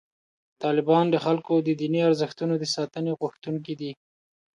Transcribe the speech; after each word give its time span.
طالبان 0.63 1.05
د 1.09 1.15
خلکو 1.25 1.53
د 1.67 1.69
دیني 1.81 1.99
ارزښتونو 2.09 2.53
د 2.59 2.65
ساتنې 2.75 3.11
غوښتونکي 3.21 3.73
دي. 3.81 3.91